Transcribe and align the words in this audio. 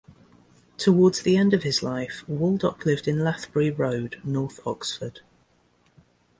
Towards 0.77 1.21
the 1.21 1.37
end 1.37 1.53
of 1.53 1.61
his 1.61 1.83
life, 1.83 2.23
Waldock 2.27 2.85
lived 2.87 3.07
in 3.07 3.23
Lathbury 3.23 3.69
Road, 3.69 4.19
North 4.23 4.59
Oxford. 4.65 5.19